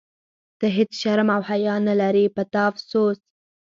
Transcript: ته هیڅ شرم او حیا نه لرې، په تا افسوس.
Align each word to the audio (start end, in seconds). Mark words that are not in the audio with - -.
ته 0.59 0.67
هیڅ 0.77 0.91
شرم 1.01 1.29
او 1.35 1.41
حیا 1.49 1.75
نه 1.87 1.93
لرې، 2.01 2.25
په 2.35 2.41
تا 2.51 2.61
افسوس. 2.71 3.19